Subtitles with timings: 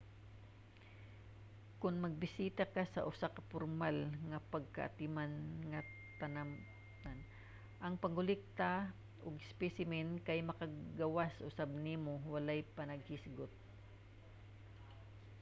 [1.81, 2.63] kon magbisita
[2.93, 3.97] sa usa ka pormal
[4.29, 5.33] nga pagkaatiman
[5.71, 5.81] nga
[6.19, 7.17] tanaman
[7.85, 8.71] ang pagkolekta
[9.23, 13.53] og mga espesimen kay makapagawas usab nimo walay panaghisgot